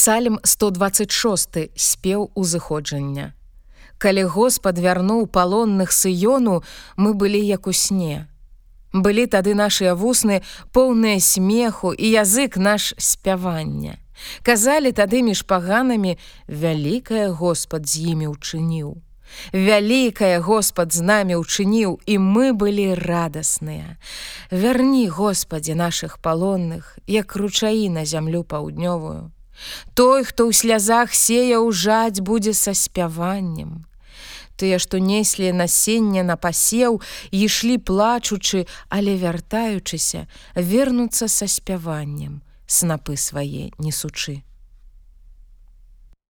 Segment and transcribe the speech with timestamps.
[0.00, 3.34] Псальм 126 спеў узыходжання.
[3.98, 6.64] Калі Господ вярнуў палонных сыёну,
[6.96, 8.24] мы былі як у сне.
[8.96, 10.40] Былі тады нашыя вусны
[10.72, 14.00] поўныя смеху і язык наш спявання.
[14.42, 16.16] Казалі тады між паганамі
[16.48, 19.04] вялікае Господ з імі ўчыніў.
[19.52, 24.00] Вялікае Господ з намі ўчыніў, і мы былі радасныя.
[24.48, 29.36] Вярні, Господі нашых палонных, як ручаі на зямлю паўднёвую.
[29.94, 33.84] Той, хто ў слязах сея ўжаць будзе са спяваннем
[34.60, 37.00] тыя, што неслі насення на пасеў,
[37.32, 44.44] ішлі плачучы, але вяртаючыся, вернуцца са спяваннем, снапы свае несучы.